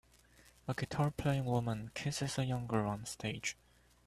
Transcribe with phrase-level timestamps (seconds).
[0.67, 3.55] A guitarplaying woman kisses a young girl on stage.